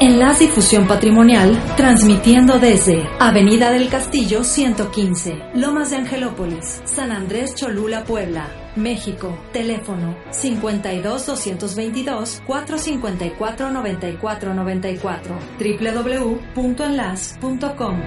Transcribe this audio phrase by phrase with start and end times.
[0.00, 8.04] Enlace Difusión Patrimonial, transmitiendo desde Avenida del Castillo 115, Lomas de Angelópolis, San Andrés Cholula,
[8.04, 9.38] Puebla, México.
[9.52, 18.00] Teléfono 52 222 454 9494 www.enlace.com.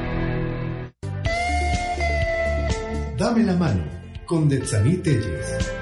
[3.18, 3.84] Dame la mano
[4.26, 5.77] con Telles.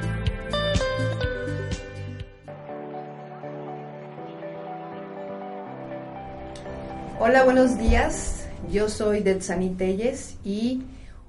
[7.27, 8.45] Hola, buenos días.
[8.71, 10.83] Yo soy Detsani Telles y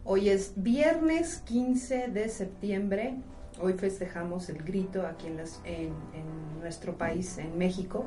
[0.05, 3.15] hoy es viernes 15 de septiembre.
[3.63, 8.05] Hoy festejamos el grito aquí en, en nuestro país, en México.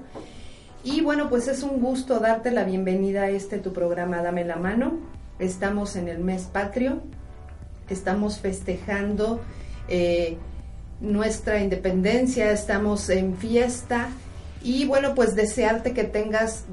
[0.83, 4.57] Y bueno, pues es un gusto darte la bienvenida a este tu programa Dame la
[4.57, 4.99] mano.
[5.39, 7.01] Estamos en el mes patrio,
[7.89, 9.41] estamos festejando
[9.87, 10.37] eh,
[11.01, 14.09] nuestra independencia, estamos en fiesta
[14.61, 16.65] y bueno, pues desearte que tengas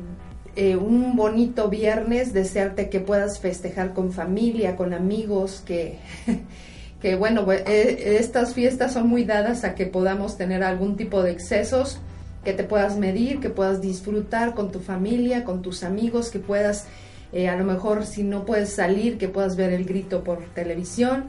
[0.58, 5.98] eh, un bonito viernes, desearte que puedas festejar con familia, con amigos, que,
[7.02, 11.22] que bueno, pues, eh, estas fiestas son muy dadas a que podamos tener algún tipo
[11.22, 12.00] de excesos,
[12.42, 16.86] que te puedas medir, que puedas disfrutar con tu familia, con tus amigos, que puedas,
[17.34, 21.26] eh, a lo mejor si no puedes salir, que puedas ver el grito por televisión.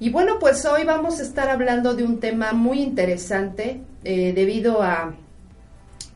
[0.00, 5.12] Y bueno, pues hoy vamos a estar hablando de un tema muy interesante debido a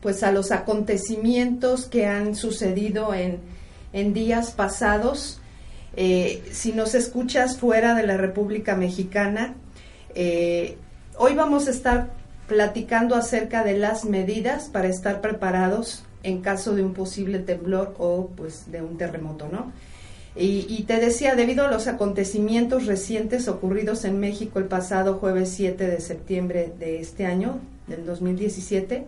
[0.03, 3.39] pues a los acontecimientos que han sucedido en,
[3.93, 5.39] en días pasados.
[5.95, 9.55] Eh, si nos escuchas fuera de la República Mexicana,
[10.13, 10.77] eh,
[11.17, 12.09] hoy vamos a estar
[12.47, 18.27] platicando acerca de las medidas para estar preparados en caso de un posible temblor o
[18.35, 19.71] pues de un terremoto, ¿no?
[20.35, 25.49] Y, y te decía, debido a los acontecimientos recientes ocurridos en México el pasado jueves
[25.49, 29.05] 7 de septiembre de este año, del 2017,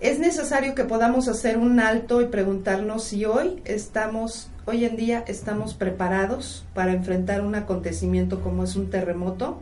[0.00, 5.22] es necesario que podamos hacer un alto y preguntarnos si hoy estamos, hoy en día
[5.26, 9.60] estamos preparados para enfrentar un acontecimiento como es un terremoto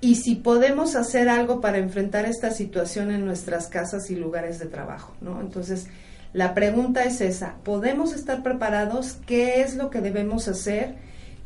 [0.00, 4.66] y si podemos hacer algo para enfrentar esta situación en nuestras casas y lugares de
[4.66, 5.40] trabajo, ¿no?
[5.40, 5.88] Entonces,
[6.32, 9.18] la pregunta es esa, ¿podemos estar preparados?
[9.26, 10.94] ¿Qué es lo que debemos hacer?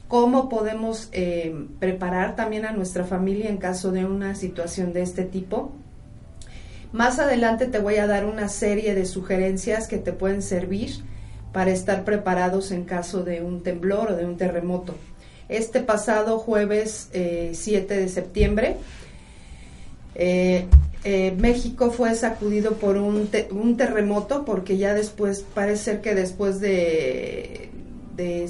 [0.08, 5.24] ¿Cómo podemos eh, preparar también a nuestra familia en caso de una situación de este
[5.24, 5.72] tipo?
[6.94, 10.90] Más adelante te voy a dar una serie de sugerencias que te pueden servir
[11.52, 14.94] para estar preparados en caso de un temblor o de un terremoto.
[15.48, 18.76] Este pasado jueves eh, 7 de septiembre,
[20.14, 20.66] eh,
[21.02, 26.14] eh, México fue sacudido por un, te- un terremoto porque ya después, parece ser que
[26.14, 27.70] después de,
[28.16, 28.48] de,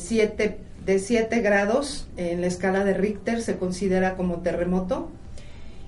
[0.85, 5.09] de 7 grados en la escala de Richter se considera como terremoto.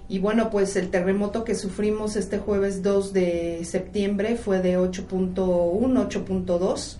[0.08, 5.34] Y bueno, pues el terremoto que sufrimos este jueves 2 de septiembre fue de 8.1,
[5.34, 6.96] 8.2.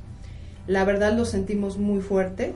[0.66, 2.52] La verdad lo sentimos muy fuerte.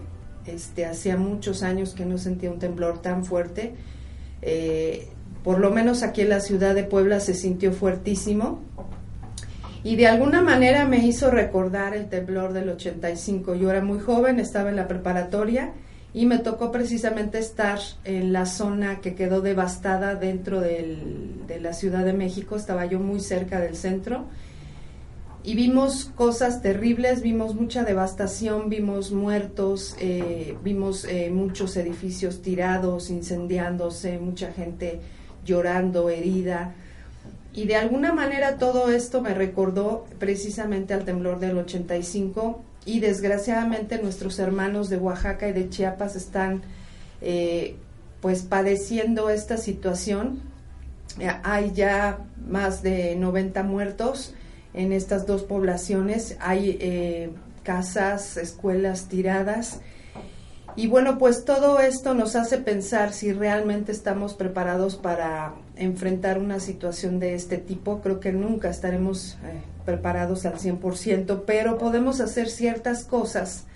[0.46, 3.74] Este, hacía muchos años que no sentía un temblor tan fuerte.
[4.42, 5.08] Eh,
[5.44, 8.60] por lo menos aquí en la ciudad de Puebla se sintió fuertísimo.
[9.84, 13.54] Y de alguna manera me hizo recordar el temblor del 85.
[13.54, 15.72] Yo era muy joven, estaba en la preparatoria
[16.12, 21.72] y me tocó precisamente estar en la zona que quedó devastada dentro del- de la
[21.72, 22.56] Ciudad de México.
[22.56, 24.24] Estaba yo muy cerca del centro
[25.42, 33.08] y vimos cosas terribles, vimos mucha devastación, vimos muertos, eh, vimos eh, muchos edificios tirados,
[33.08, 35.00] incendiándose, mucha gente
[35.46, 36.74] llorando, herida.
[37.54, 44.00] Y de alguna manera todo esto me recordó precisamente al temblor del 85 y desgraciadamente
[44.02, 46.62] nuestros hermanos de Oaxaca y de Chiapas están
[47.20, 47.76] eh,
[48.20, 50.40] pues padeciendo esta situación.
[51.18, 52.18] Eh, Hay ya
[52.48, 54.34] más de 90 muertos
[54.74, 56.36] en estas dos poblaciones.
[56.40, 57.30] Hay eh,
[57.62, 59.80] casas, escuelas tiradas.
[60.80, 66.58] Y bueno, pues todo esto nos hace pensar si realmente estamos preparados para enfrentar una
[66.58, 68.00] situación de este tipo.
[68.00, 73.66] Creo que nunca estaremos eh, preparados al 100%, pero podemos hacer ciertas cosas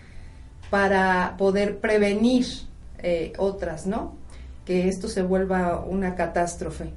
[0.71, 2.47] para poder prevenir
[3.03, 4.17] eh, otras, ¿no?
[4.65, 6.89] Que esto se vuelva una catástrofe.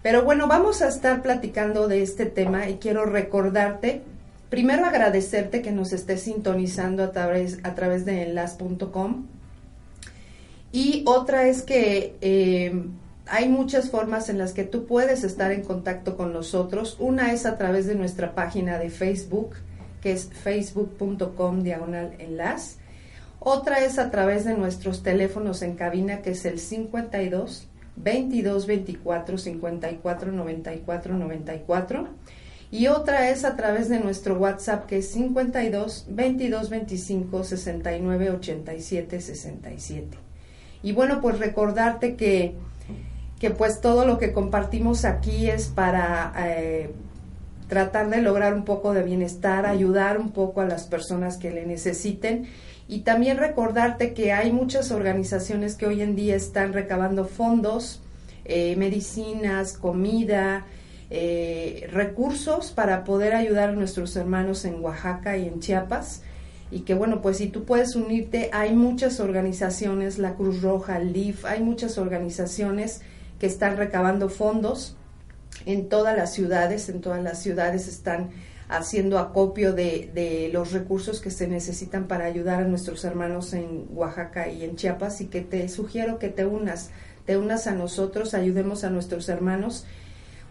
[0.00, 4.02] Pero bueno, vamos a estar platicando de este tema y quiero recordarte,
[4.48, 9.26] primero agradecerte que nos estés sintonizando a través, a través de enlas.com.
[10.72, 12.72] Y otra es que eh,
[13.26, 16.96] hay muchas formas en las que tú puedes estar en contacto con nosotros.
[16.98, 19.54] Una es a través de nuestra página de Facebook,
[20.00, 22.78] que es facebook.com diagonal enlace.
[23.38, 29.38] Otra es a través de nuestros teléfonos en cabina, que es el 52 22 24
[29.38, 32.08] 54 94 94.
[32.72, 39.20] Y otra es a través de nuestro WhatsApp, que es 52 22 25 69 87
[39.20, 40.29] 67.
[40.82, 42.54] Y bueno, pues recordarte que,
[43.38, 46.90] que pues todo lo que compartimos aquí es para eh,
[47.68, 51.66] tratar de lograr un poco de bienestar, ayudar un poco a las personas que le
[51.66, 52.48] necesiten
[52.88, 58.02] y también recordarte que hay muchas organizaciones que hoy en día están recabando fondos,
[58.44, 60.66] eh, medicinas, comida,
[61.08, 66.22] eh, recursos para poder ayudar a nuestros hermanos en Oaxaca y en Chiapas.
[66.70, 71.12] Y que bueno, pues si tú puedes unirte, hay muchas organizaciones, la Cruz Roja, el
[71.12, 73.00] LIF, hay muchas organizaciones
[73.40, 74.96] que están recabando fondos
[75.66, 78.30] en todas las ciudades, en todas las ciudades están
[78.68, 84.48] haciendo acopio de, los recursos que se necesitan para ayudar a nuestros hermanos en Oaxaca
[84.48, 86.90] y en Chiapas y que te sugiero que te unas,
[87.26, 89.86] te unas a nosotros, ayudemos a nuestros hermanos.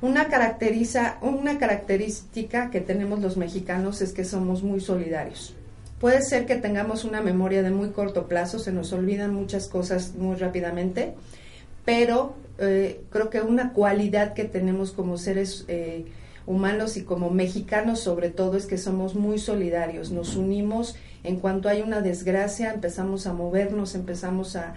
[0.02, 5.56] Una, caracteriza, una característica que tenemos los mexicanos es que somos muy solidarios.
[6.00, 10.16] Puede ser que tengamos una memoria de muy corto plazo, se nos olvidan muchas cosas
[10.16, 11.14] muy rápidamente,
[11.84, 16.06] pero eh, creo que una cualidad que tenemos como seres eh,
[16.48, 21.68] humanos y como mexicanos sobre todo es que somos muy solidarios, nos unimos en cuanto
[21.68, 24.76] hay una desgracia, empezamos a movernos, empezamos a,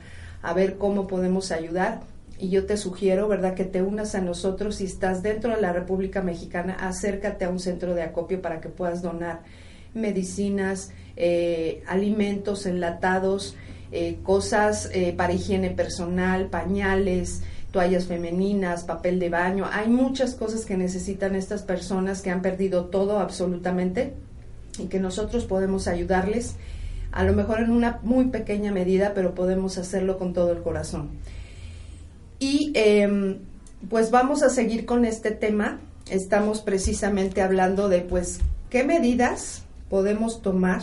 [0.56, 2.00] ver cómo podemos ayudar
[2.36, 4.76] y yo te sugiero, ¿verdad?, que te unas a nosotros.
[4.76, 8.68] Si estás dentro de la República Mexicana, acércate a un centro de acopio para que
[8.68, 9.42] puedas donar
[9.94, 13.56] medicinas, eh, alimentos enlatados,
[13.90, 17.42] eh, cosas eh, para higiene personal, pañales,
[17.72, 19.66] toallas femeninas, papel de baño.
[19.70, 24.14] Hay muchas cosas que necesitan estas personas que han perdido todo absolutamente
[24.78, 26.56] y que nosotros podemos ayudarles,
[27.10, 31.10] a lo mejor en una muy pequeña medida, pero podemos hacerlo con todo el corazón.
[32.38, 33.40] Y em,
[33.90, 35.80] pues vamos a seguir con este tema.
[36.10, 40.80] Estamos precisamente hablando de pues qué medidas podemos tomar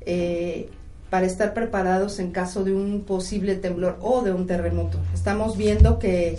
[0.00, 0.70] eh,
[1.10, 4.98] para estar preparados en caso de un posible temblor o de un terremoto.
[5.12, 6.38] Estamos viendo que,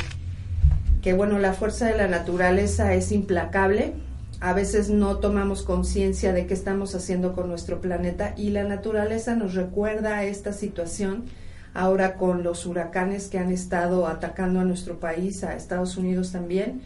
[1.04, 3.94] que bueno, la fuerza de la naturaleza es implacable.
[4.40, 9.36] A veces no tomamos conciencia de qué estamos haciendo con nuestro planeta y la naturaleza
[9.36, 11.26] nos recuerda esta situación
[11.76, 16.82] ahora con los huracanes que han estado atacando a nuestro país, a Estados Unidos también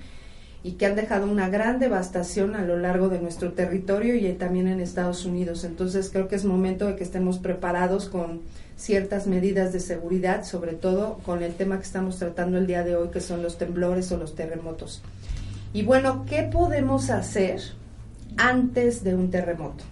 [0.66, 4.68] y que han dejado una gran devastación a lo largo de nuestro territorio y también
[4.68, 5.64] en Estados Unidos.
[5.64, 8.42] Entonces creo que es momento de que estemos preparados con
[8.76, 12.96] ciertas medidas de seguridad, sobre todo con el tema que estamos tratando el día de
[12.96, 15.04] hoy, que son los temblores o los terremotos.
[15.72, 17.62] Y bueno, ¿qué podemos hacer
[18.36, 19.84] antes de un terremoto?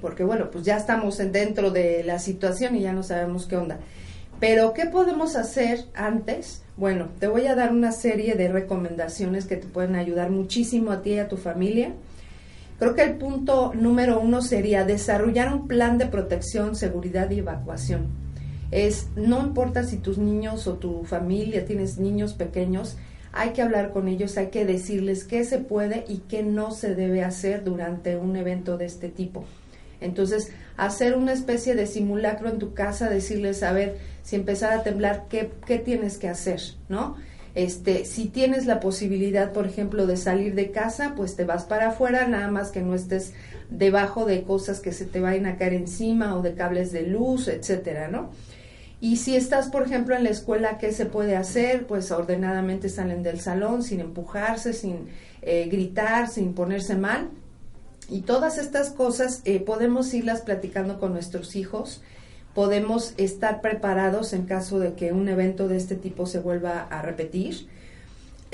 [0.00, 3.78] Porque bueno, pues ya estamos dentro de la situación y ya no sabemos qué onda.
[4.40, 6.62] Pero ¿qué podemos hacer antes?
[6.76, 11.02] Bueno, te voy a dar una serie de recomendaciones que te pueden ayudar muchísimo a
[11.02, 11.92] ti y a tu familia.
[12.78, 18.08] Creo que el punto número uno sería desarrollar un plan de protección, seguridad y evacuación.
[18.72, 22.96] Es, no importa si tus niños o tu familia tienes niños pequeños,
[23.32, 26.96] hay que hablar con ellos, hay que decirles qué se puede y qué no se
[26.96, 29.44] debe hacer durante un evento de este tipo.
[30.04, 34.82] Entonces, hacer una especie de simulacro en tu casa, decirles, a ver, si empezara a
[34.82, 36.60] temblar, ¿qué, qué tienes que hacer?
[36.88, 37.16] ¿No?
[37.54, 41.90] Este, si tienes la posibilidad, por ejemplo, de salir de casa, pues te vas para
[41.90, 43.32] afuera, nada más que no estés
[43.70, 47.46] debajo de cosas que se te vayan a caer encima o de cables de luz,
[47.46, 48.30] etcétera, ¿no?
[49.00, 51.86] Y si estás, por ejemplo, en la escuela, ¿qué se puede hacer?
[51.86, 55.08] Pues ordenadamente salen del salón sin empujarse, sin
[55.42, 57.28] eh, gritar, sin ponerse mal.
[58.08, 62.02] Y todas estas cosas eh, podemos irlas platicando con nuestros hijos,
[62.54, 67.02] podemos estar preparados en caso de que un evento de este tipo se vuelva a
[67.02, 67.68] repetir.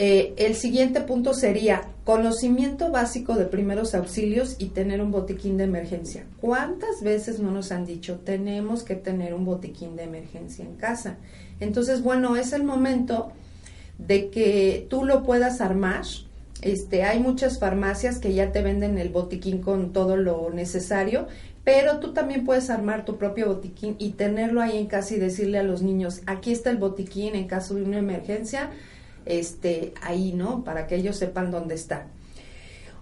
[0.02, 5.64] Eh, el siguiente punto sería conocimiento básico de primeros auxilios y tener un botiquín de
[5.64, 6.24] emergencia.
[6.40, 11.18] ¿Cuántas veces no nos han dicho tenemos que tener un botiquín de emergencia en casa?
[11.60, 13.32] Entonces, bueno, es el momento
[13.98, 16.04] de que tú lo puedas armar
[16.62, 21.26] este, hay muchas farmacias que ya te venden el botiquín con todo lo necesario,
[21.64, 25.58] pero tú también puedes armar tu propio botiquín y tenerlo ahí en casa y decirle
[25.58, 28.70] a los niños, aquí está el botiquín en caso de una emergencia,
[29.26, 30.64] este, ahí, ¿no?
[30.64, 32.06] Para que ellos sepan dónde está.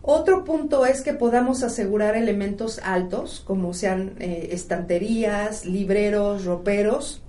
[0.02, 7.22] Otro punto es que podamos asegurar elementos altos, como sean eh, estanterías, libreros, roperos,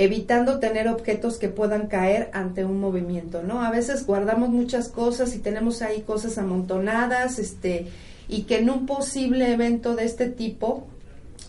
[0.00, 3.62] evitando tener objetos que puedan caer ante un movimiento, ¿no?
[3.62, 7.88] A veces guardamos muchas cosas y tenemos ahí cosas amontonadas, este,
[8.26, 10.86] y que en un posible evento de este tipo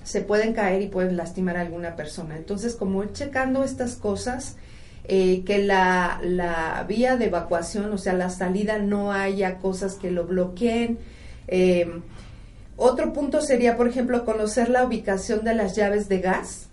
[0.04, 2.36] se pueden caer y pueden lastimar a alguna persona.
[2.36, 4.58] Entonces, como ir checando estas cosas,
[5.06, 10.12] eh, que la, la, vía de evacuación, o sea, la salida, no haya cosas que
[10.12, 11.00] lo bloqueen.
[11.48, 12.02] Eh,
[12.76, 16.68] otro punto sería, por ejemplo, conocer la ubicación de las llaves de gas,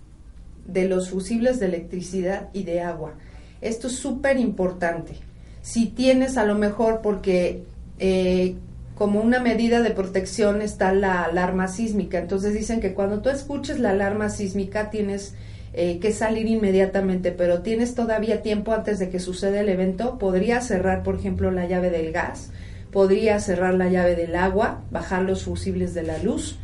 [0.73, 3.13] de los fusibles de electricidad y de agua.
[3.61, 5.13] Esto es súper importante.
[5.61, 7.63] Si tienes a lo mejor, porque
[7.99, 8.55] eh,
[8.95, 13.79] como una medida de protección está la alarma sísmica, entonces dicen que cuando tú escuches
[13.79, 15.35] la alarma sísmica tienes
[15.73, 20.61] eh, que salir inmediatamente, pero tienes todavía tiempo antes de que suceda el evento, podría
[20.61, 22.51] cerrar, por ejemplo, la llave del gas,
[22.91, 26.57] podría cerrar la llave del agua, bajar los fusibles de la luz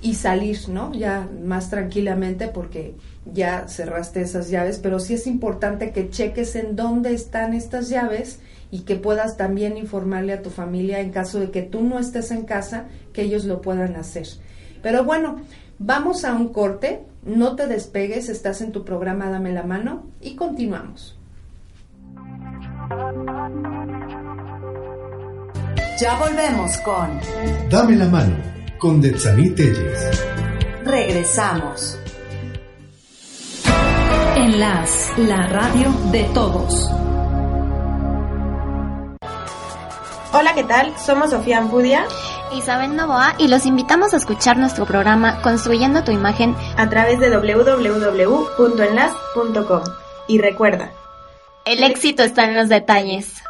[0.00, 0.92] y salir, ¿no?
[0.94, 2.94] Ya más tranquilamente porque
[3.32, 8.40] ya cerraste esas llaves, pero sí es importante que cheques en dónde están estas llaves
[8.70, 12.30] y que puedas también informarle a tu familia en caso de que tú no estés
[12.30, 14.26] en casa, que ellos lo puedan hacer.
[14.82, 15.40] Pero bueno,
[15.78, 20.36] vamos a un corte no te despegues, estás en tu programa Dame la mano y
[20.36, 21.18] continuamos.
[26.00, 27.18] Ya volvemos con
[27.68, 28.36] Dame la mano
[28.78, 30.24] con Detsaní Telles.
[30.84, 31.98] Regresamos.
[34.36, 36.88] En las, la radio de todos.
[40.32, 40.92] Hola, ¿qué tal?
[40.98, 42.04] Somos Sofía Ampudia
[42.52, 47.30] Isabel Novoa y los invitamos a escuchar nuestro programa Construyendo tu imagen a través de
[47.30, 49.82] www.enlas.com.
[50.28, 50.92] Y recuerda,
[51.64, 53.42] el éxito está en los detalles.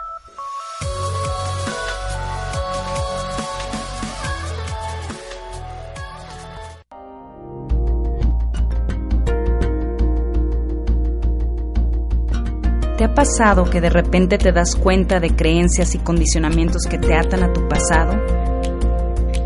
[13.17, 17.53] Pasado que de repente te das cuenta de creencias y condicionamientos que te atan a
[17.53, 18.13] tu pasado?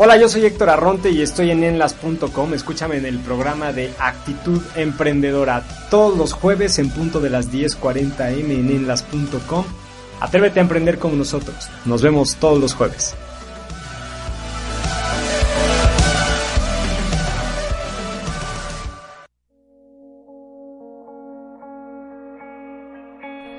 [0.01, 2.55] Hola, yo soy Héctor Arronte y estoy en enlas.com.
[2.55, 8.31] Escúchame en el programa de Actitud Emprendedora todos los jueves en punto de las 10:40
[8.31, 9.65] m en enlas.com.
[10.21, 11.69] Atrévete a emprender con nosotros.
[11.85, 13.17] Nos vemos todos los jueves.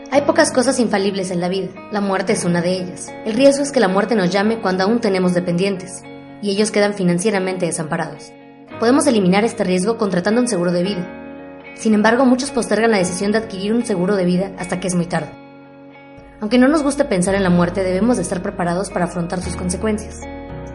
[0.09, 3.11] Hay pocas cosas infalibles en la vida, la muerte es una de ellas.
[3.25, 6.01] El riesgo es que la muerte nos llame cuando aún tenemos dependientes,
[6.41, 8.31] y ellos quedan financieramente desamparados.
[8.79, 11.73] Podemos eliminar este riesgo contratando un seguro de vida.
[11.75, 14.95] Sin embargo, muchos postergan la decisión de adquirir un seguro de vida hasta que es
[14.95, 15.31] muy tarde.
[16.41, 19.55] Aunque no nos guste pensar en la muerte, debemos de estar preparados para afrontar sus
[19.55, 20.21] consecuencias.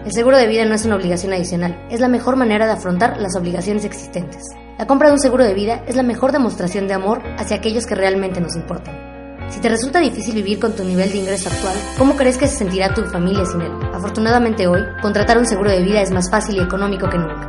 [0.04, 3.18] El seguro de vida no es una obligación adicional, es la mejor manera de afrontar
[3.18, 4.42] las obligaciones existentes.
[4.78, 7.87] La compra de un seguro de vida es la mejor demostración de amor hacia aquellos
[7.87, 9.13] que realmente nos importan.
[9.54, 12.56] Si te resulta difícil vivir con tu nivel de ingreso actual, ¿cómo crees que se
[12.56, 13.70] sentirá tu familia sin él?
[13.94, 17.49] Afortunadamente hoy, contratar un seguro de vida es más fácil y económico que nunca.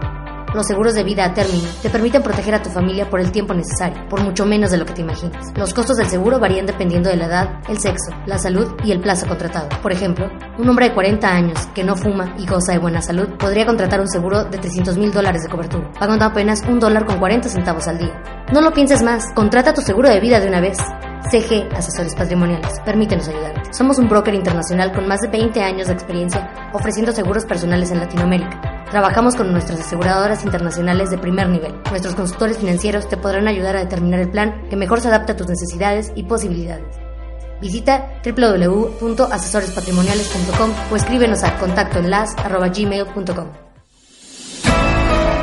[0.53, 3.55] Los seguros de vida a término te permiten proteger a tu familia por el tiempo
[3.55, 5.51] necesario, por mucho menos de lo que te imaginas.
[5.55, 9.01] Los costos del seguro varían dependiendo de la edad, el sexo, la salud y el
[9.01, 9.67] plazo contratado.
[9.81, 13.29] Por ejemplo, un hombre de 40 años que no fuma y goza de buena salud
[13.39, 17.17] podría contratar un seguro de 300 mil dólares de cobertura, pagando apenas un dólar con
[17.17, 18.45] 40 centavos al día.
[18.53, 20.77] No lo pienses más, contrata tu seguro de vida de una vez.
[21.29, 22.79] CG Asesores Patrimoniales.
[22.85, 23.73] Permítenos ayudarte.
[23.73, 27.99] Somos un broker internacional con más de 20 años de experiencia ofreciendo seguros personales en
[27.99, 28.85] Latinoamérica.
[28.91, 31.73] Trabajamos con nuestras aseguradoras internacionales de primer nivel.
[31.89, 35.35] Nuestros consultores financieros te podrán ayudar a determinar el plan que mejor se adapte a
[35.35, 36.95] tus necesidades y posibilidades.
[37.61, 43.47] Visita www.asesorespatrimoniales.com o escríbenos a contactoenlas.gmail.com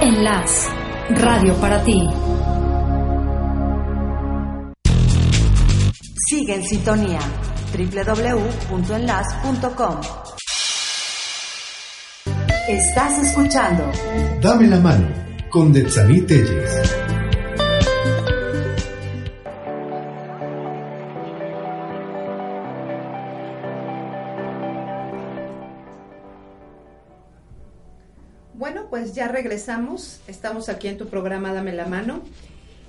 [0.00, 0.70] Enlace,
[1.10, 2.08] radio para ti.
[6.32, 7.20] Sigue en sintonía
[7.76, 10.00] www.enlace.com.
[12.66, 13.84] Estás escuchando
[14.40, 15.08] Dame la mano
[15.50, 16.90] con Detsaní Telles.
[28.54, 30.22] Bueno, pues ya regresamos.
[30.26, 32.22] Estamos aquí en tu programa Dame la mano.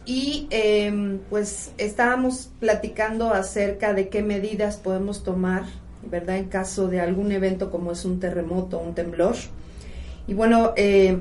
[0.05, 5.63] Y em, pues estábamos platicando acerca de qué medidas podemos tomar,
[6.10, 6.38] ¿verdad?
[6.38, 9.36] En caso de algún evento como es un terremoto, un temblor.
[10.27, 11.19] Y bueno, eh,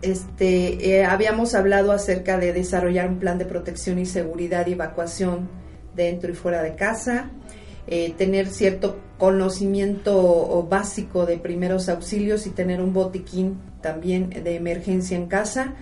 [0.00, 5.48] este, eh, habíamos hablado acerca de desarrollar un plan de protección y seguridad y evacuación
[5.94, 7.30] dentro y fuera de casa,
[7.86, 15.16] eh, tener cierto conocimiento básico de primeros auxilios y tener un botiquín también de emergencia
[15.16, 15.74] en casa.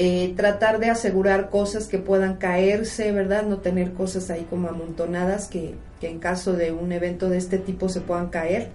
[0.00, 3.42] Eh, tratar de asegurar cosas que puedan caerse, ¿verdad?
[3.42, 7.58] No tener cosas ahí como amontonadas que, que en caso de un evento de este
[7.58, 8.70] tipo se puedan caer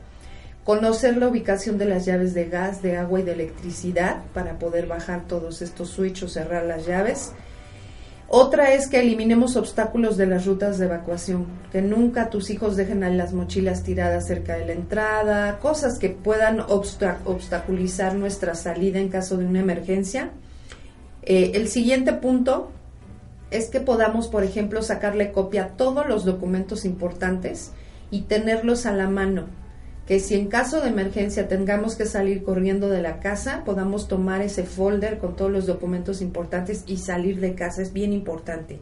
[0.64, 4.88] conocer la ubicación de las llaves de gas, de agua y de electricidad para poder
[4.88, 7.34] bajar todos estos switches o cerrar las llaves.
[8.30, 13.04] Otra es que eliminemos obstáculos de las rutas de evacuación, que nunca tus hijos dejen
[13.04, 19.10] ahí las mochilas tiradas cerca de la entrada, cosas que puedan obstaculizar nuestra salida en
[19.10, 20.32] caso de una emergencia.
[21.26, 22.72] Eh, el siguiente punto
[23.52, 27.72] es que podamos, por ejemplo, sacarle copia a todos los documentos importantes
[28.12, 29.46] y tenerlos a la mano
[30.08, 34.42] que si en caso de emergencia tengamos que salir corriendo de la casa, podamos tomar
[34.42, 37.82] ese folder con todos los documentos importantes y salir de casa.
[37.82, 38.80] Es bien importante.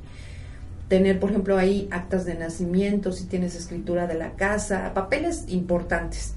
[0.88, 6.33] Tener, por ejemplo, ahí actas de nacimiento, si tienes escritura de la casa, papeles importantes.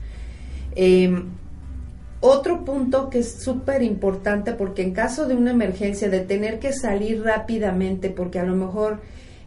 [0.77, 1.31] Em,
[2.25, 6.73] otro punto que es súper importante porque en caso de una emergencia, de tener que
[6.73, 9.01] salir rápidamente, porque a lo mejor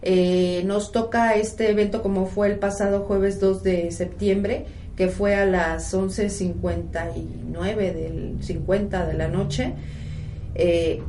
[0.03, 5.33] eh, nos toca este evento como fue el pasado jueves 2 de septiembre, que fue
[5.33, 9.73] a las 11.59 del 50 de la noche,
[10.53, 11.01] eh,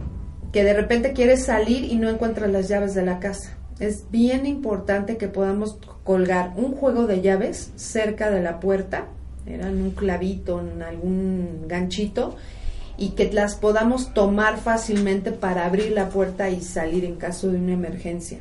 [0.53, 3.59] que de repente quieres salir y no encuentras las llaves de la casa.
[3.79, 9.09] Es bien importante que podamos colgar un juego de llaves cerca de la puerta,
[9.55, 12.37] en un clavito, en algún ganchito,
[12.97, 17.59] y que las podamos tomar fácilmente para abrir la puerta y salir en caso de
[17.59, 18.39] una emergencia.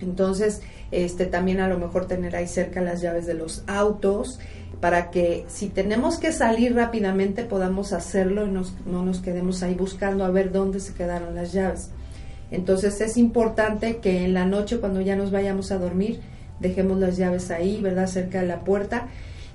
[0.00, 4.38] Entonces, este también a lo mejor tener ahí cerca las llaves de los autos
[4.80, 10.24] para que si tenemos que salir rápidamente podamos hacerlo y no nos quedemos ahí buscando
[10.24, 11.90] a ver dónde se quedaron las llaves.
[12.50, 16.20] Entonces es importante que en la noche cuando ya nos vayamos a dormir
[16.60, 18.06] dejemos las llaves ahí, ¿verdad?
[18.06, 19.08] Cerca de la puerta.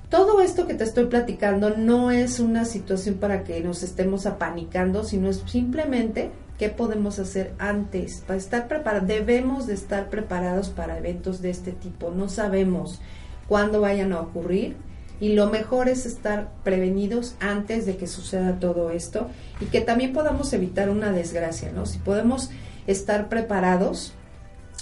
[0.10, 5.04] Todo esto que te estoy platicando no es una situación para que nos estemos apanicando,
[5.04, 9.08] sino es simplemente qué podemos hacer antes para estar preparados.
[9.08, 12.10] Debemos de estar preparados para eventos de este tipo.
[12.10, 13.00] No sabemos
[13.48, 14.78] cuándo vayan a ocurrir
[15.20, 19.28] y lo mejor es estar prevenidos antes de que suceda todo esto
[19.62, 21.86] y que también podamos evitar una desgracia, ¿no?
[21.86, 22.50] Si podemos
[22.88, 24.14] estar preparados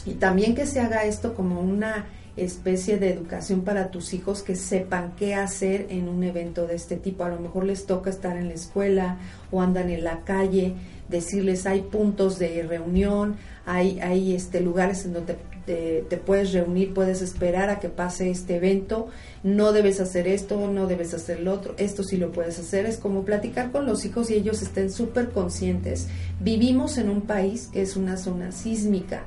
[0.05, 2.05] y también que se haga esto como una
[2.37, 6.95] especie de educación para tus hijos que sepan qué hacer en un evento de este
[6.95, 7.23] tipo.
[7.23, 9.17] A lo mejor les toca estar en la escuela
[9.51, 10.75] o andan en la calle,
[11.09, 17.21] decirles hay puntos de reunión, hay, hay este, lugares en donde te, puedes reunir, puedes
[17.21, 19.07] esperar a que pase este evento,
[19.43, 22.97] no debes hacer esto, no debes hacer lo otro, esto sí lo puedes hacer, es
[22.97, 26.07] como platicar con los hijos y ellos estén súper conscientes.
[26.39, 29.25] Vivimos en un país que es una zona sísmica.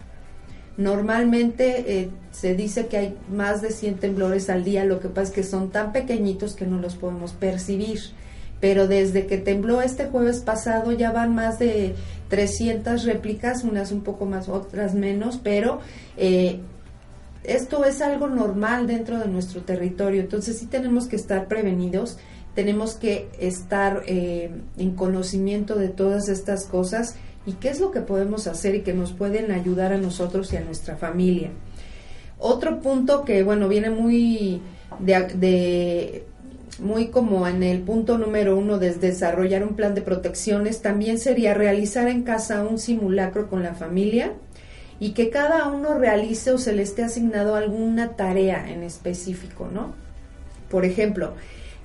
[0.80, 5.28] Normalmente eh, se dice que hay más de 100 temblores al día, lo que pasa
[5.28, 8.00] es que son tan pequeñitos que no los podemos percibir.
[8.60, 11.94] Pero desde que tembló este jueves pasado ya van más de
[12.28, 15.80] 300 réplicas, unas un poco más, otras menos, pero
[16.16, 16.60] eh,
[17.44, 22.16] esto es algo normal dentro de nuestro territorio, entonces sí tenemos que estar prevenidos,
[22.54, 27.16] tenemos que estar eh, en conocimiento de todas estas cosas
[27.46, 30.56] y qué es lo que podemos hacer y que nos pueden ayudar a nosotros y
[30.56, 31.50] a nuestra familia.
[32.38, 34.62] Otro punto que, bueno, viene muy
[34.98, 36.24] de
[36.80, 41.54] muy como en el punto número uno de desarrollar un plan de protecciones, también sería
[41.54, 44.32] realizar en casa un simulacro con la familia
[44.98, 49.92] y que cada uno realice o se le esté asignado alguna tarea en específico, ¿no?
[50.70, 51.34] Por ejemplo,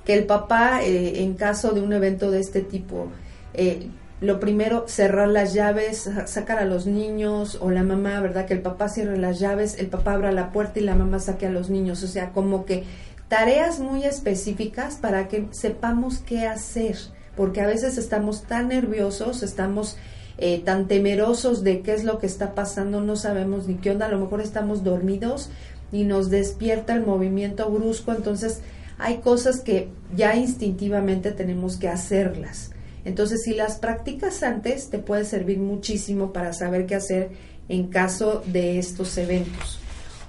[0.05, 3.07] que el papá, eh, en caso de un evento de este tipo,
[3.53, 3.87] eh,
[4.25, 8.45] lo primero, cerrar las llaves, sacar a los niños, o la mamá, ¿verdad?
[8.45, 11.47] Que el papá cierre las llaves, el papá abra la puerta y la mamá saque
[11.47, 12.03] a los niños.
[12.03, 12.83] O sea, como que
[13.27, 16.97] tareas muy específicas para que sepamos qué hacer,
[17.35, 19.97] porque a veces estamos tan nerviosos, estamos
[20.37, 24.07] eh, tan temerosos de qué es lo que está pasando, no sabemos ni qué onda,
[24.07, 25.49] a lo mejor estamos dormidos
[25.91, 28.61] y nos despierta el movimiento brusco, entonces
[28.97, 32.74] hay cosas que ya instintivamente tenemos que hacerlas.
[33.05, 37.29] Entonces, si las practicas antes, te puede servir muchísimo para saber qué hacer
[37.69, 39.79] en caso de estos eventos.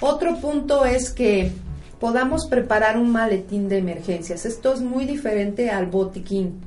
[0.00, 1.50] Otro punto es que
[1.98, 4.44] podamos preparar un maletín de emergencias.
[4.44, 6.60] Esto es muy diferente al botiquín.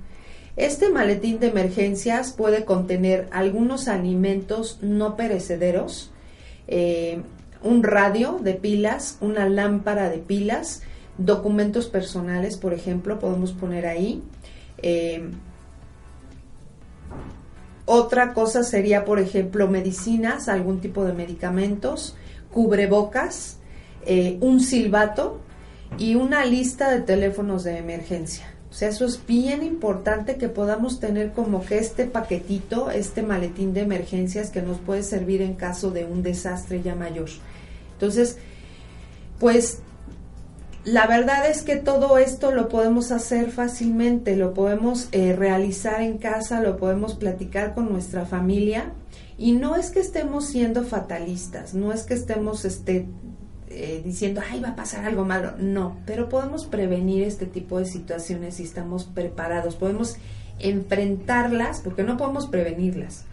[0.55, 6.11] Este maletín de emergencias puede contener algunos alimentos no perecederos,
[6.67, 7.21] eh,
[7.61, 10.81] un radio de pilas, una lámpara de pilas,
[11.17, 14.23] documentos personales, por ejemplo, podemos poner ahí.
[14.81, 15.29] Eh,
[17.91, 22.15] otra cosa sería, por ejemplo, medicinas, algún tipo de medicamentos,
[22.53, 23.57] cubrebocas,
[24.05, 25.39] eh, un silbato
[25.97, 28.45] y una lista de teléfonos de emergencia.
[28.69, 33.73] O sea, eso es bien importante que podamos tener como que este paquetito, este maletín
[33.73, 37.29] de emergencias que nos puede servir en caso de un desastre ya mayor.
[37.93, 38.37] Entonces,
[39.39, 39.79] pues
[40.85, 46.17] la verdad es que todo esto lo podemos hacer fácilmente, lo podemos eh, realizar en
[46.17, 48.93] casa, lo podemos platicar con nuestra familia.
[49.37, 53.07] Y no es que estemos siendo fatalistas, no es que estemos este,
[53.69, 57.85] eh, diciendo, ay, va a pasar algo malo, no, pero podemos prevenir este tipo de
[57.85, 60.17] situaciones si estamos preparados, podemos
[60.59, 63.23] enfrentarlas, porque no podemos prevenirlas,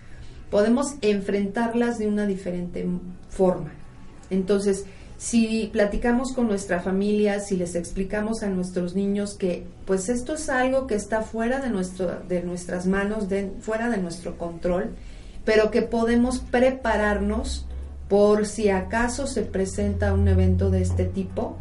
[0.49, 2.87] podemos enfrentarlas de una diferente
[3.29, 3.73] forma.
[4.31, 4.85] Entonces,
[5.18, 10.48] si platicamos con nuestra familia, si les explicamos a nuestros niños que pues esto es
[10.48, 14.94] algo que está fuera de, nuestro, de nuestras manos, de, fuera de nuestro control,
[15.44, 17.66] pero que podemos prepararnos
[18.09, 21.57] por si acaso se presenta un evento de este tipo,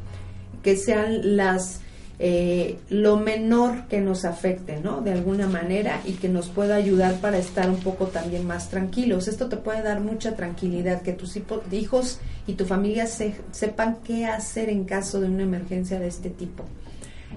[0.61, 1.79] que sean las
[2.17, 5.01] eh, lo menor que nos afecte, ¿no?
[5.01, 9.27] De alguna manera y que nos pueda ayudar para estar un poco también más tranquilos.
[9.27, 14.69] Esto te puede dar mucha tranquilidad, que tus hijos y tu familia sepan qué hacer
[14.69, 16.63] en caso de una emergencia de este tipo.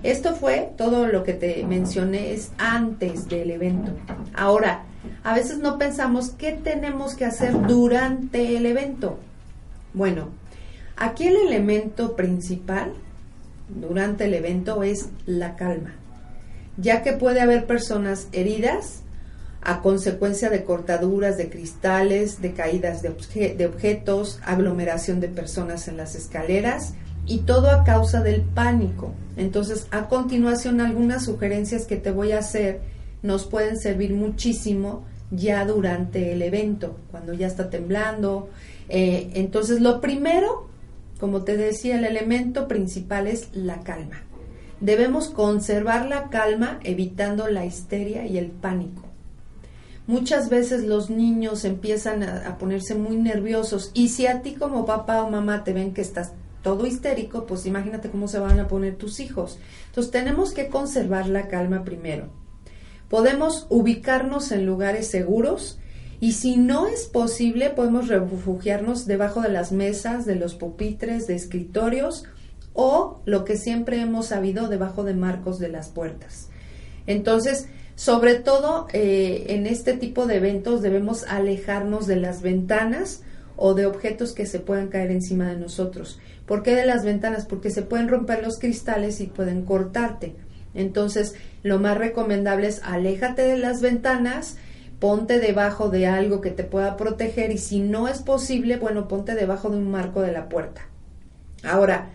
[0.05, 3.91] Esto fue todo lo que te mencioné es antes del evento.
[4.33, 4.85] Ahora,
[5.25, 9.19] a veces no pensamos qué tenemos que hacer durante el evento.
[9.93, 10.29] Bueno,
[10.97, 12.93] aquí el elemento principal
[13.68, 15.94] durante el evento es la calma,
[16.76, 19.02] ya que puede haber personas heridas
[19.61, 23.11] a consecuencia de cortaduras de cristales, de caídas de,
[23.54, 26.94] de, objetos, aglomeración de personas en las escaleras
[27.26, 29.12] y todo a causa del pánico.
[29.37, 32.81] Entonces, a continuación, algunas sugerencias que te voy a hacer
[33.22, 38.48] nos pueden servir muchísimo ya durante el evento, cuando ya está temblando.
[38.88, 40.67] Eh, entonces, lo primero
[41.18, 44.22] como te decía, el elemento principal es la calma.
[44.81, 49.02] Debemos conservar la calma evitando la histeria y el pánico.
[50.07, 55.22] Muchas veces los niños empiezan a, ponerse muy nerviosos y si a ti como papá
[55.22, 58.96] o mamá te ven que estás todo histérico, pues imagínate cómo se van a poner
[58.96, 59.59] tus hijos.
[59.88, 62.28] Entonces tenemos que conservar la calma primero.
[63.11, 65.78] Podemos ubicarnos en lugares seguros
[66.20, 71.35] y si no es posible, podemos refugiarnos debajo de las mesas, de los pupitres, de
[71.35, 72.24] escritorios
[72.72, 76.48] o lo que siempre hemos sabido, debajo de marcos de las puertas.
[77.07, 83.22] Entonces, sobre todo eh, en este tipo de eventos debemos alejarnos de las ventanas
[83.57, 86.20] o de objetos que se puedan caer encima de nosotros.
[86.46, 87.44] ¿Por qué de las ventanas?
[87.46, 90.37] Porque se pueden romper los cristales y pueden cortarte.
[90.74, 94.57] Entonces, lo más recomendable es aléjate de las ventanas,
[94.99, 99.35] ponte debajo de algo que te pueda proteger y si no es posible, bueno, ponte
[99.35, 100.89] debajo de un marco de la puerta.
[101.63, 102.11] Ahora,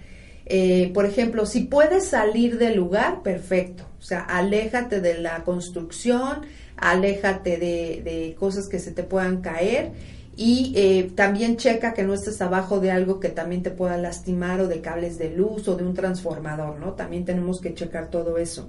[0.45, 3.85] eh, por ejemplo, si puedes salir del lugar, perfecto.
[3.99, 6.41] O sea, aléjate de la construcción,
[6.75, 9.91] aléjate de, cosas que se te puedan caer
[10.35, 14.59] y eh, también checa que no estés abajo de algo que también te pueda lastimar
[14.59, 16.93] o de cables de luz o de un transformador, ¿no?
[16.93, 18.67] También tenemos que checar todo eso.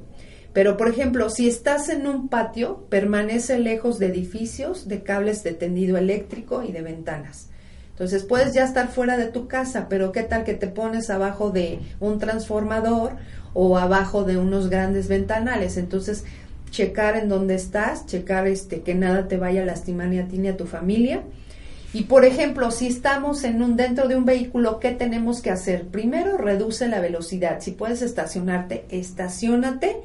[0.54, 5.52] Pero, por ejemplo, si estás en un patio, permanece lejos de edificios, de cables de
[5.52, 7.48] tendido eléctrico y de ventanas.
[7.90, 11.50] Entonces, puedes ya estar fuera de tu casa, pero ¿qué tal que te pones abajo
[11.50, 13.16] de un transformador
[13.52, 15.76] o abajo de unos grandes ventanales?
[15.76, 16.24] Entonces,
[16.70, 20.38] checar en dónde estás, checar este que nada te vaya a lastimar ni a ti
[20.38, 21.22] ni a tu familia.
[21.92, 25.88] Y por ejemplo, si estamos en un dentro de un vehículo, ¿qué tenemos que hacer?
[25.88, 27.60] Primero, reduce la velocidad.
[27.60, 29.96] Si puedes estacionarte, estacionate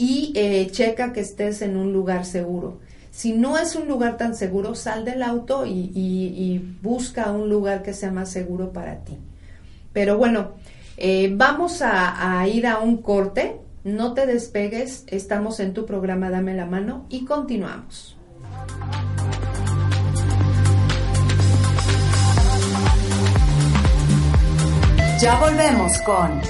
[0.00, 2.78] y eh, checa que estés en un lugar seguro.
[3.10, 7.92] Si no es un lugar tan seguro, sal del auto y, busca un lugar que
[7.92, 9.18] sea más seguro para ti.
[9.92, 10.52] Pero bueno,
[10.96, 13.56] eh, vamos a, a ir a un corte.
[13.84, 18.16] No te despegues, estamos en tu programa Dame la mano y continuamos.
[25.20, 26.40] Ya volvemos con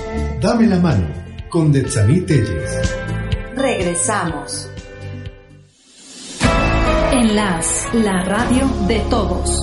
[0.40, 2.99] Dame la mano con Detsanit Telles.
[3.60, 4.70] Regresamos.
[7.12, 9.60] Enlace, la radio de todos.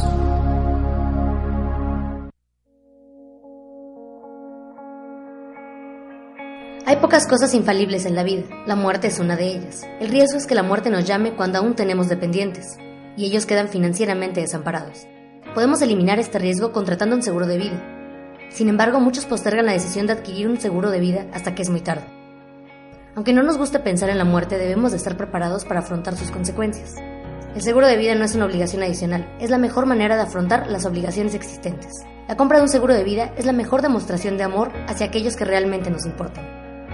[6.85, 9.87] Hay pocas cosas infalibles en la vida, la muerte es una de ellas.
[9.99, 12.77] El riesgo es que la muerte nos llame cuando aún tenemos dependientes,
[13.17, 15.07] y ellos quedan financieramente desamparados.
[15.55, 17.83] Podemos eliminar este riesgo contratando un seguro de vida.
[18.51, 21.69] Sin embargo, muchos postergan la decisión de adquirir un seguro de vida hasta que es
[21.71, 22.16] muy tarde.
[23.17, 26.29] Aunque no nos guste pensar en la muerte, debemos de estar preparados para afrontar sus
[26.29, 26.93] consecuencias.
[27.55, 30.67] El seguro de vida no es una obligación adicional, es la mejor manera de afrontar
[30.67, 31.91] las obligaciones existentes.
[32.27, 35.35] La compra de un seguro de vida es la mejor demostración de amor hacia aquellos
[35.35, 36.45] que realmente nos importan.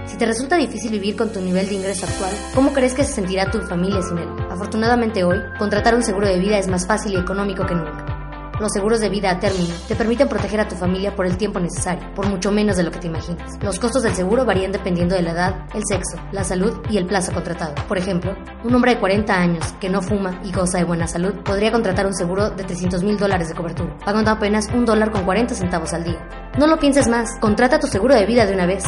[0.06, 3.12] Si te resulta difícil vivir con tu nivel de ingreso actual, ¿cómo crees que se
[3.12, 4.28] sentirá tu familia sin él?
[4.50, 8.13] Afortunadamente hoy, contratar un seguro de vida es más fácil y económico que nunca.
[8.60, 11.58] Los seguros de vida a término te permiten proteger a tu familia por el tiempo
[11.58, 13.58] necesario, por mucho menos de lo que te imaginas.
[13.60, 17.06] Los costos del seguro varían dependiendo de la edad, el sexo, la salud y el
[17.06, 17.74] plazo contratado.
[17.88, 21.34] Por ejemplo, un hombre de 40 años que no fuma y goza de buena salud
[21.44, 25.24] podría contratar un seguro de 300 mil dólares de cobertura, pagando apenas un dólar con
[25.24, 26.28] 40 centavos al día.
[26.56, 28.84] No lo pienses más, contrata tu seguro de vida de una vez.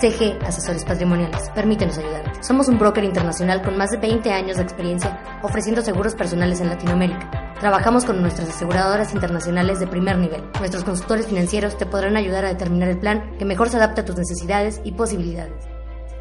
[0.00, 1.48] CG Asesores Patrimoniales.
[1.50, 2.42] Permítenos ayudarte.
[2.42, 6.68] Somos un broker internacional con más de 20 años de experiencia ofreciendo seguros personales en
[6.68, 7.54] Latinoamérica.
[7.60, 10.44] Trabajamos con nuestras aseguradoras internacionales de primer nivel.
[10.58, 14.04] Nuestros consultores financieros te podrán ayudar a determinar el plan que mejor se adapte a
[14.04, 15.64] tus necesidades y posibilidades.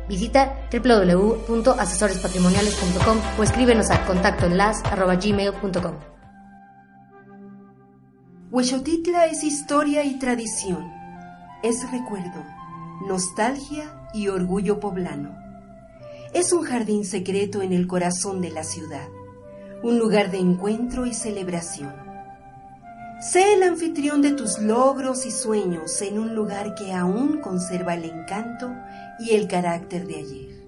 [0.10, 5.94] Visita www.asesorespatrimoniales.com o escríbenos a contactoenlas.gmail.com.
[8.50, 10.90] Huexotitla es historia y tradición.
[11.62, 12.57] Es recuerdo
[13.06, 15.36] nostalgia y orgullo poblano.
[16.34, 19.08] Es un jardín secreto en el corazón de la ciudad,
[19.84, 21.94] un lugar de encuentro y celebración.
[23.20, 28.04] Sé el anfitrión de tus logros y sueños en un lugar que aún conserva el
[28.06, 28.72] encanto
[29.20, 30.68] y el carácter de ayer.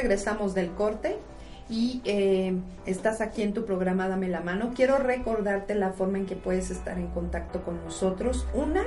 [0.07, 1.19] Regresamos del corte
[1.69, 4.71] y eh, estás aquí en tu programa Dame la mano.
[4.73, 8.47] Quiero recordarte la forma en que puedes estar en contacto con nosotros.
[8.55, 8.85] Una,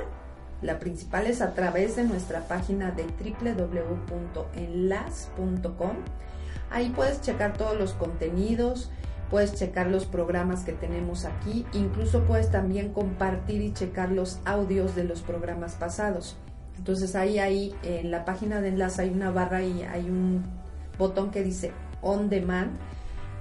[0.62, 5.96] la principal es a través de nuestra página de www.enlas.com.
[6.70, 8.90] Ahí puedes checar todos los contenidos,
[9.28, 14.96] puedes checar los programas que tenemos aquí, incluso puedes también compartir y checar los audios
[14.96, 16.38] de los programas pasados.
[16.78, 20.59] Entonces ahí, ahí en la página de enlace hay una barra y hay un
[21.00, 22.70] botón que dice On Demand.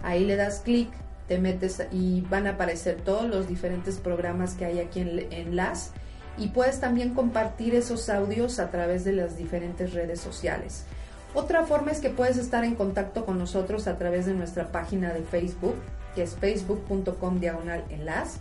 [0.02, 0.90] Ahí le das clic,
[1.28, 5.92] te metes y van a aparecer todos los diferentes programas que hay aquí en Enlace.
[6.40, 10.86] Y puedes también compartir esos audios a través de las diferentes redes sociales.
[11.36, 15.14] Otra forma es que puedes estar en contacto con nosotros a través de nuestra página
[15.14, 15.76] de Facebook,
[16.16, 18.40] que es facebook.com diagonal enlace.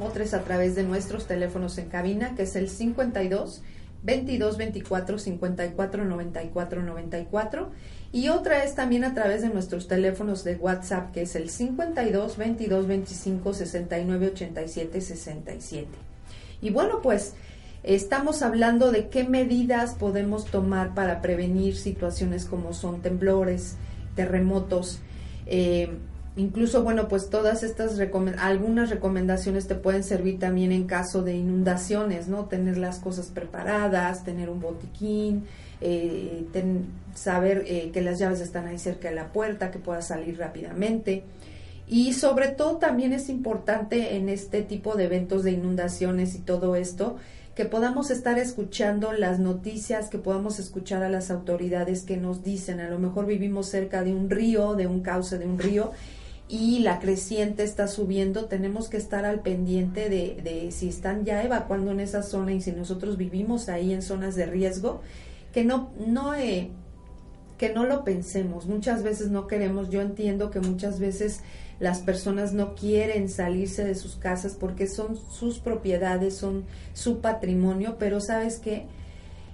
[0.00, 3.62] Otra es a través de nuestros teléfonos en cabina, que es el 52
[4.02, 7.70] 22 24 54 94 94
[8.12, 12.36] y otra es también a través de nuestros teléfonos de WhatsApp que es el 52
[12.36, 15.88] 22 25 69 87 67
[16.62, 17.34] y bueno pues
[17.82, 23.76] estamos hablando de qué medidas podemos tomar para prevenir situaciones como son temblores
[24.14, 25.00] terremotos
[25.46, 25.90] eh,
[26.38, 27.98] Incluso, bueno, pues todas estas
[28.38, 32.44] algunas recomendaciones te pueden servir también en caso de inundaciones, ¿no?
[32.44, 35.46] Tener las cosas preparadas, tener un botiquín,
[35.80, 36.44] eh,
[37.14, 41.24] saber eh, que las llaves están ahí cerca de la puerta, que puedas salir rápidamente.
[41.86, 46.76] Y sobre todo también es importante en este tipo de eventos de inundaciones y todo
[46.76, 47.16] esto,
[47.54, 52.78] que podamos estar escuchando las noticias, que podamos escuchar a las autoridades que nos dicen,
[52.78, 55.90] a lo mejor vivimos cerca de un río, de un cauce de un río,
[56.48, 61.42] y la creciente está subiendo, tenemos que estar al pendiente de, de, si están ya
[61.42, 65.02] evacuando en esa zona y si nosotros vivimos ahí en zonas de riesgo,
[65.52, 66.70] que no, no, eh,
[67.58, 68.66] que no lo pensemos.
[68.66, 71.40] Muchas veces no queremos, yo entiendo que muchas veces
[71.80, 77.96] las personas no quieren salirse de sus casas porque son sus propiedades, son su patrimonio,
[77.98, 78.86] pero sabes que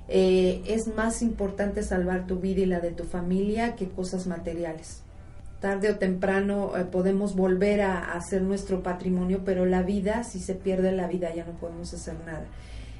[0.08, 5.00] eh, es más importante salvar tu vida y la de tu familia que cosas materiales.
[5.60, 10.54] Tarde o temprano eh, podemos volver a, hacer nuestro patrimonio, pero la vida, si se
[10.54, 12.44] pierde la vida, ya no podemos hacer nada.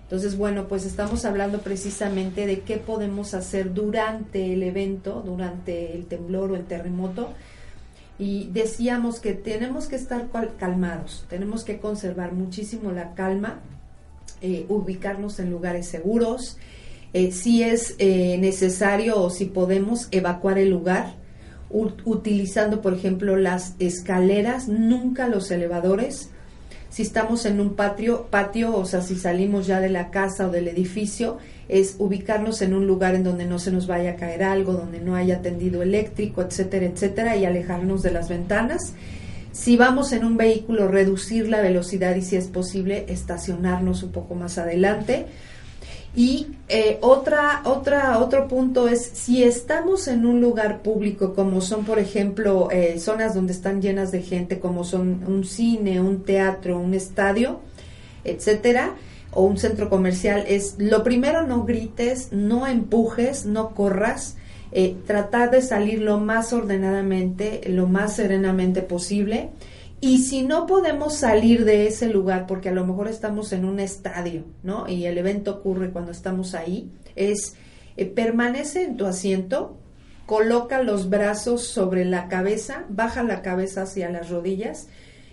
[0.04, 6.06] Entonces, bueno, pues estamos hablando precisamente de qué podemos hacer durante el evento, durante el
[6.06, 7.30] temblor o el terremoto.
[8.18, 13.60] Y decíamos que tenemos que estar calmados, tenemos que conservar muchísimo la calma,
[14.40, 16.58] eh, ubicarnos en lugares seguros,
[17.14, 21.14] eh, si es eh, necesario o si podemos evacuar el lugar
[21.70, 26.30] utilizando, por ejemplo, las escaleras, nunca los elevadores.
[26.94, 30.52] Si estamos en un patio, patio, o sea, si salimos ya de la casa o
[30.52, 34.44] del edificio, es ubicarnos en un lugar en donde no se nos vaya a caer
[34.44, 38.92] algo, donde no haya tendido eléctrico, etcétera, etcétera, y alejarnos de las ventanas.
[39.50, 44.37] Si vamos en un vehículo, reducir la velocidad y si es posible, estacionarnos un poco
[44.37, 45.26] más adelante
[46.16, 51.85] y eh, otra, otra, otro punto es si estamos en un lugar público, como son,
[51.85, 56.79] por ejemplo, eh, zonas donde están llenas de gente, como son un cine, un teatro,
[56.79, 57.61] un estadio,
[58.22, 58.94] etcétera,
[59.33, 64.37] o un centro comercial, es lo primero no grites, no empujes, no corras,
[64.70, 69.50] eh, tratar de salir lo más ordenadamente, lo más serenamente posible
[70.04, 73.80] y si no podemos salir de ese lugar, porque a lo mejor estamos en un
[73.80, 74.86] estadio, ¿no?
[74.86, 77.54] Y el evento ocurre cuando estamos ahí, es
[77.96, 79.78] eh, permanece en tu asiento,
[80.26, 84.88] coloca los brazos sobre la cabeza, baja la cabeza hacia las rodillas.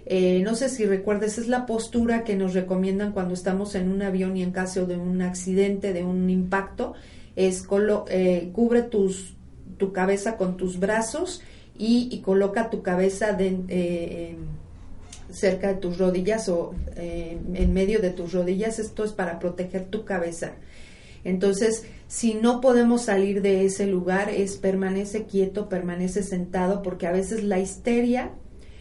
[0.05, 4.01] Eh, no sé si recuerdes, es la postura que nos recomiendan cuando estamos en un
[4.01, 6.93] avión y en caso de un accidente, de un impacto,
[7.36, 7.67] es
[8.07, 9.36] eh, cubre tus,
[9.75, 11.41] tu cabeza con tus brazos
[11.77, 14.38] y, coloca tu cabeza de,
[15.32, 18.80] cerca de tus rodillas o eh, en medio de tus rodillas.
[18.80, 20.54] Esto es para proteger tu cabeza.
[21.24, 27.12] Entonces, si no podemos salir de ese lugar, es permanece quieto, permanece sentado, porque a
[27.12, 28.32] veces la histeria,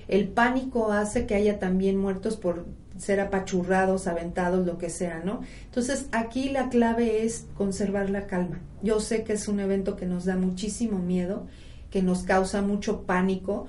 [0.09, 2.67] el pánico hace que haya también muertos por
[2.99, 5.41] ser apachurrados, aventados, lo que sea, ¿no?
[5.65, 8.61] Entonces, aquí la clave es conservar la calma.
[8.83, 11.47] Yo sé que es un evento que nos da muchísimo miedo,
[11.91, 13.67] que nos causa mucho pánico,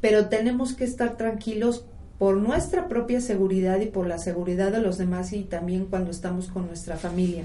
[0.00, 1.84] pero tenemos que estar tranquilos
[2.20, 6.48] por nuestra propia seguridad y por la seguridad de los demás y también cuando estamos
[6.48, 7.44] con nuestra familia.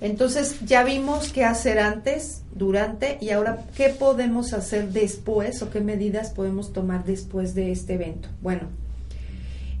[0.00, 5.80] Entonces ya vimos qué hacer antes, durante y ahora qué podemos hacer después o qué
[5.80, 8.28] medidas podemos tomar después de este evento.
[8.42, 8.62] Bueno,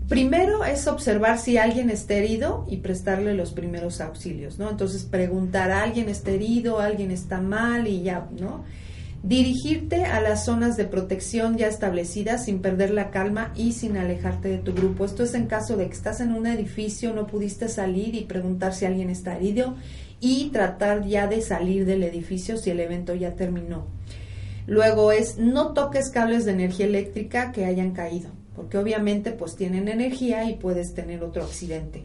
[0.08, 4.70] primero es observar si alguien está herido y prestarle los primeros auxilios, ¿no?
[4.70, 6.78] Entonces preguntar, ¿alguien está herido?
[6.78, 7.88] ¿Alguien está mal?
[7.88, 8.62] Y ya, ¿no?
[9.22, 14.48] Dirigirte a las zonas de protección ya establecidas sin perder la calma y sin alejarte
[14.48, 15.04] de tu grupo.
[15.04, 18.72] Esto es en caso de que estás en un edificio, no pudiste salir y preguntar
[18.72, 19.76] si alguien está herido
[20.20, 23.86] y tratar ya de salir del edificio si el evento ya terminó.
[24.66, 29.88] Luego es no toques cables de energía eléctrica que hayan caído, porque obviamente pues tienen
[29.88, 32.04] energía y puedes tener otro accidente.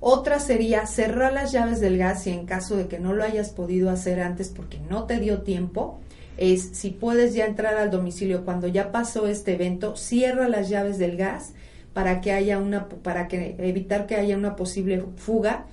[0.00, 3.50] Otra sería cerrar las llaves del gas y en caso de que no lo hayas
[3.50, 6.00] podido hacer antes porque no te dio tiempo,
[6.36, 10.98] es si puedes ya entrar al domicilio cuando ya pasó este evento, cierra las llaves
[10.98, 11.52] del gas
[11.94, 15.64] para que haya una para que evitar que haya una posible fuga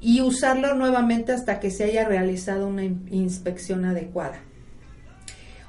[0.00, 4.38] y usarlo nuevamente hasta que se haya realizado una inspección adecuada.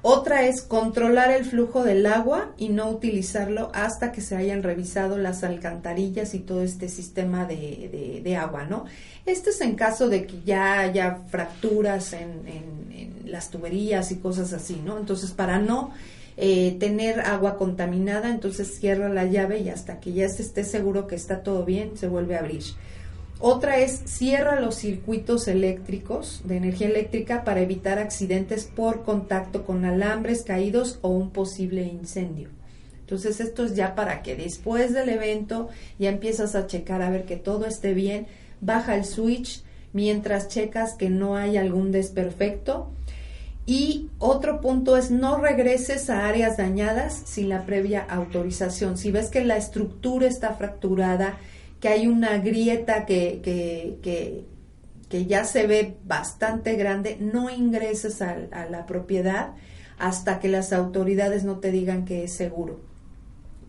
[0.07, 5.17] Otra es controlar el flujo del agua y no utilizarlo hasta que se hayan revisado
[5.17, 8.85] las alcantarillas y todo este sistema de, agua, ¿no?
[9.25, 14.79] Este es en caso de que ya haya fracturas en, las tuberías y cosas así,
[14.85, 14.99] ¿no?
[14.99, 15.89] Entonces, para no
[16.37, 21.07] eh, tener agua contaminada, entonces cierra la llave y hasta que ya se esté seguro
[21.07, 22.61] que está todo bien, se vuelve a abrir.
[23.39, 29.83] Otra es cierra los circuitos eléctricos de energía eléctrica para evitar accidentes por contacto con
[29.83, 32.50] alambres caídos o un posible incendio.
[33.02, 35.69] Entonces esto es ya para que después del evento
[36.00, 38.25] ya empiezas a checar a ver que todo esté bien,
[38.62, 39.63] baja el switch
[39.94, 42.90] mientras checas que no hay algún desperfecto.
[43.67, 48.98] Y otro punto es no regreses a áreas dañadas sin la previa autorización.
[48.98, 51.38] Si ves que la estructura está fracturada,
[51.86, 54.44] que hay una grieta que, que,
[55.08, 58.38] que, ya se ve bastante grande, no ingreses a,
[58.71, 59.52] la propiedad
[60.00, 62.79] hasta que las autoridades no te digan que es seguro.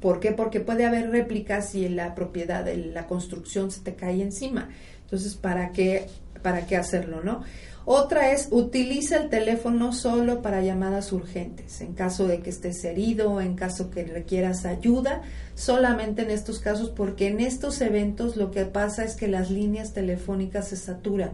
[0.01, 0.33] ¿Por qué?
[0.33, 4.71] Porque puede haber réplicas y la propiedad la construcción se te cae encima.
[5.03, 6.07] Entonces, ¿para qué,
[6.43, 7.43] para qué hacerlo, no?
[7.89, 13.41] Otra es, utiliza el teléfono solo para llamadas urgentes, en caso de que estés herido,
[13.41, 15.23] en caso que requieras ayuda,
[15.55, 19.93] solamente en estos casos, porque en estos eventos lo que pasa es que las líneas
[19.93, 21.31] telefónicas se saturan.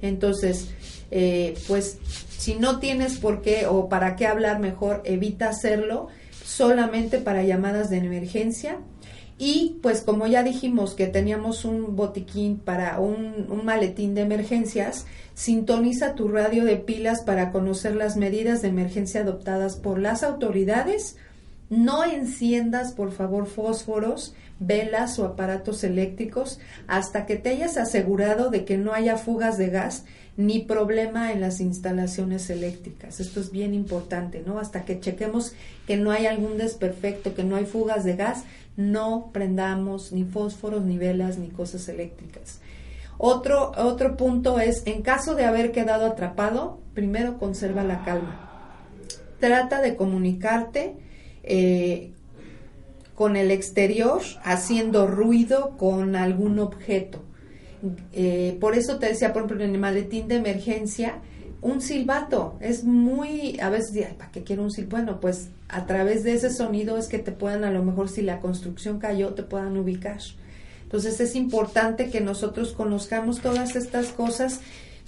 [0.00, 0.70] Entonces,
[1.12, 1.98] eh, pues
[2.36, 6.08] si no tienes por qué o para qué hablar mejor, evita hacerlo
[6.44, 8.80] solamente para llamadas de emergencia
[9.44, 16.14] y pues como ya dijimos que teníamos un botiquín para un, maletín de emergencias, sintoniza
[16.14, 21.16] tu radio de pilas para conocer las medidas de emergencia adoptadas por las autoridades.
[21.70, 28.64] No enciendas, por favor, fósforos, velas o aparatos eléctricos hasta que te hayas asegurado de
[28.64, 30.04] que no haya fugas de gas
[30.36, 33.20] ni problema en las instalaciones eléctricas.
[33.20, 34.58] Esto es bien importante, ¿no?
[34.58, 35.52] Hasta que chequemos
[35.86, 38.44] que no hay algún desperfecto, que no hay fugas de gas,
[38.76, 42.60] no prendamos ni fósforos, ni velas, ni cosas eléctricas.
[43.18, 48.48] Otro, otro punto es, en caso de haber quedado atrapado, primero conserva la calma.
[49.38, 50.96] Trata de comunicarte
[51.42, 52.12] eh,
[53.14, 57.22] con el exterior haciendo ruido con algún objeto.
[58.12, 61.16] Eh, por eso te decía, por ejemplo, en el maletín de emergencia,
[61.60, 62.56] un silbato.
[62.60, 64.96] Es muy, a veces, ¿para qué quiero un silbato?
[64.96, 68.22] Bueno, pues a través de ese sonido es que te puedan, a lo mejor si
[68.22, 70.20] la construcción cayó, te puedan ubicar.
[70.82, 74.60] Entonces es importante que nosotros conozcamos todas estas cosas.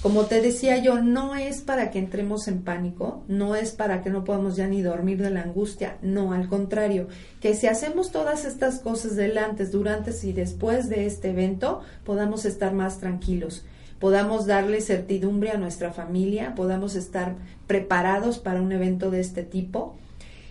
[0.04, 4.10] Como te decía yo, no es para que entremos en pánico, no es para que
[4.10, 7.08] no podamos ya ni dormir de la angustia, no, al contrario,
[7.40, 12.44] que si hacemos todas estas cosas del antes, durante y después de este evento, podamos
[12.44, 13.64] estar más tranquilos
[13.98, 17.36] podamos darle certidumbre a nuestra familia, podamos estar
[17.66, 19.96] preparados para un evento de este tipo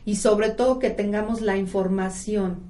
[0.06, 2.62] y sobre todo que tengamos la información.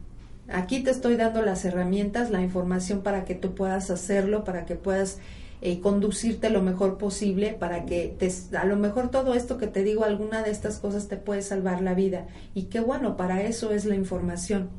[0.49, 4.75] Aquí te estoy dando las herramientas, la información para que tú puedas hacerlo, para que
[4.75, 5.19] puedas
[5.65, 9.81] eh, conducirte lo mejor posible, para que te, a lo mejor todo esto que te
[9.81, 12.27] digo, alguna de estas cosas te puede salvar la vida.
[12.53, 14.69] Y qué bueno, para eso es la información.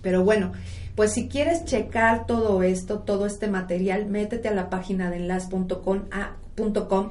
[0.00, 0.52] Pero bueno,
[0.94, 6.02] pues si quieres checar todo esto, todo este material, métete a la página de enlace.com,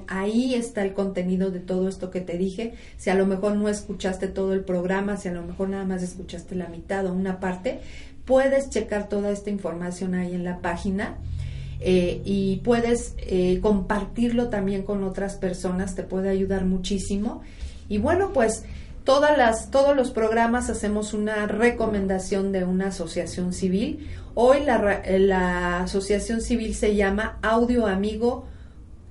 [0.07, 2.75] ahí está el contenido de todo esto que te dije.
[2.95, 6.01] Si a lo mejor no escuchaste todo el programa, si a lo mejor nada más
[6.01, 7.81] escuchaste la mitad o una parte,
[8.23, 11.17] puedes checar toda esta información ahí en la página.
[11.81, 17.41] Eh, y puedes eh, compartirlo también con otras personas, te puede ayudar muchísimo.
[17.89, 18.63] Y bueno, pues
[19.03, 24.07] Todas las, todos los programas hacemos una recomendación de una asociación civil.
[24.35, 28.45] Hoy la, la asociación civil se llama Audio Amigo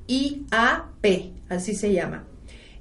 [0.07, 2.25] IAP, así se llama.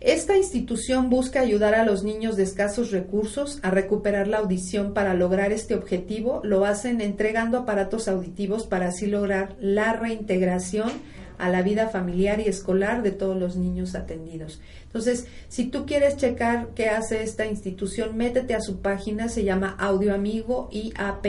[0.01, 4.93] Esta institución busca ayudar a los niños de escasos recursos a recuperar la audición.
[4.93, 10.89] Para lograr este objetivo, lo hacen entregando aparatos auditivos para así lograr la reintegración
[11.37, 14.61] a la vida familiar y escolar de todos los niños atendidos.
[14.83, 19.75] Entonces, si tú quieres checar qué hace esta institución, métete a su página, se llama
[19.79, 21.25] Audio Amigo IAP.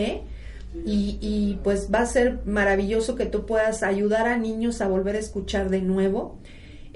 [0.86, 5.16] Y, y pues va a ser maravilloso que tú puedas ayudar a niños a volver
[5.16, 6.38] a escuchar de nuevo,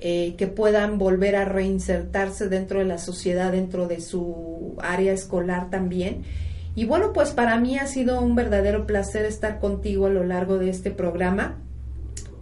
[0.06, 5.70] eh, que puedan volver a reinsertarse dentro de la sociedad, dentro de su área escolar
[5.70, 6.24] también.
[6.74, 10.58] Y bueno, pues para mí ha sido un verdadero placer estar contigo a lo largo
[10.58, 11.56] de este programa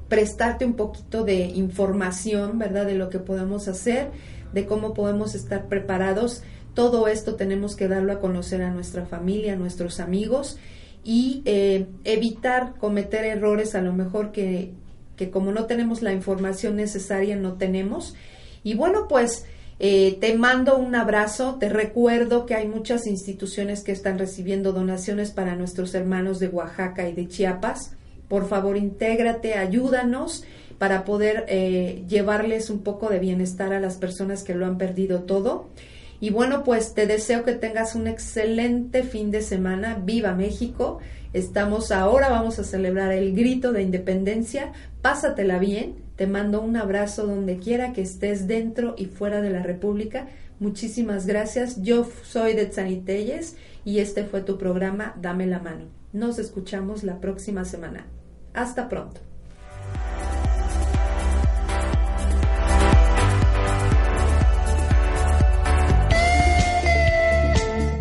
[0.09, 2.85] prestarte un poquito de información, ¿verdad?
[2.85, 4.11] De lo que podemos hacer,
[4.53, 6.43] de cómo podemos estar preparados.
[6.75, 10.59] Todo esto tenemos que darlo a conocer a nuestra familia, a nuestros amigos
[11.03, 14.75] y eh, evitar cometer errores a lo mejor que,
[15.17, 18.15] que como no tenemos la información necesaria no tenemos.
[18.65, 19.45] Y bueno, pues
[19.79, 25.33] eh, te mando un abrazo, te recuerdo que hay muchas instituciones que están recibiendo donaciones
[25.33, 27.97] para nuestros hermanos de Oaxaca y de Chiapas.
[28.29, 30.45] Por favor, intégrate, ayúdanos
[30.79, 35.23] para poder eh, llevarles un poco de bienestar a las personas que lo han perdido
[35.23, 35.69] todo.
[36.23, 40.01] Y bueno, pues te deseo que tengas un excelente fin de semana.
[40.05, 41.01] Viva México.
[41.33, 44.71] Estamos ahora, vamos a celebrar el grito de independencia.
[45.03, 45.97] Pásatela bien.
[46.15, 50.29] Te mando un abrazo donde quiera que estés dentro y fuera de la República.
[50.61, 51.83] Muchísimas gracias.
[51.83, 55.87] Yo soy de Tzanitelles y este fue tu programa Dame la mano.
[56.13, 58.07] Nos escuchamos la próxima semana.
[58.55, 59.32] Hasta pronto.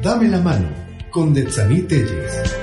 [0.02, 0.68] Dame la mano
[1.12, 2.61] con Detsaní Telles.